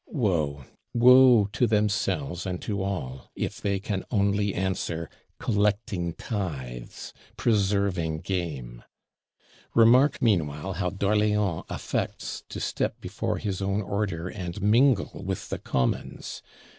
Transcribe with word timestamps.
Woe, 0.07 0.65
woe 0.95 1.45
to 1.53 1.67
themselves 1.67 2.47
and 2.47 2.59
to 2.63 2.81
all, 2.81 3.29
if 3.35 3.61
they 3.61 3.79
can 3.79 4.03
only 4.09 4.51
answer; 4.55 5.11
Collecting 5.37 6.13
tithes, 6.15 7.13
Preserving 7.37 8.21
game! 8.21 8.83
Remark, 9.75 10.19
meanwhile, 10.19 10.73
how 10.73 10.89
D'Orléans 10.89 11.65
affects 11.69 12.43
to 12.49 12.59
step 12.59 12.99
before 12.99 13.37
his 13.37 13.61
own 13.61 13.83
Order 13.83 14.27
and 14.27 14.59
mingle 14.59 15.23
with 15.23 15.49
the 15.49 15.59
Commons. 15.59 16.41